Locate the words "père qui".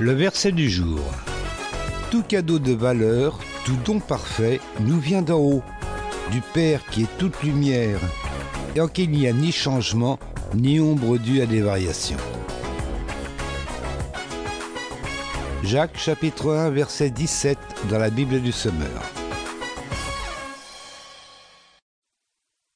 6.40-7.02